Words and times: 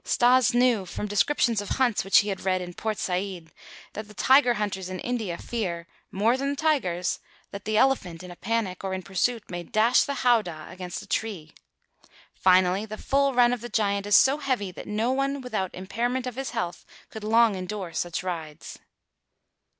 Stas 0.03 0.51
knew 0.55 0.87
from 0.87 1.05
descriptions 1.05 1.61
of 1.61 1.69
hunts 1.77 2.03
which 2.03 2.17
he 2.25 2.29
had 2.29 2.41
read 2.41 2.59
in 2.59 2.73
Port 2.73 2.97
Said 2.97 3.51
that 3.93 4.07
the 4.07 4.15
tiger 4.15 4.55
hunters 4.55 4.89
in 4.89 4.97
India 4.99 5.37
fear, 5.37 5.85
more 6.11 6.37
than 6.37 6.49
the 6.49 6.55
tigers, 6.55 7.19
that 7.51 7.65
the 7.65 7.77
elephant 7.77 8.23
in 8.23 8.31
a 8.31 8.35
panic 8.35 8.83
or 8.83 8.95
in 8.95 9.03
pursuit 9.03 9.43
may 9.51 9.61
dash 9.61 10.01
the 10.01 10.15
howdah 10.25 10.65
against 10.71 11.03
a 11.03 11.07
tree. 11.07 11.53
Finally, 12.33 12.87
the 12.87 12.97
full 12.97 13.35
run 13.35 13.53
of 13.53 13.61
the 13.61 13.69
giant 13.69 14.07
is 14.07 14.15
so 14.17 14.39
heavy 14.39 14.71
that 14.71 14.87
no 14.87 15.11
one 15.11 15.39
without 15.39 15.71
impairment 15.75 16.25
of 16.25 16.35
his 16.35 16.49
health 16.49 16.83
could 17.11 17.23
long 17.23 17.53
endure 17.53 17.93
such 17.93 18.23
rides. 18.23 18.79